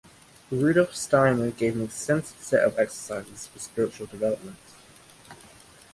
[0.49, 4.57] Rudolf Steiner gave an extensive set of exercises for spiritual development.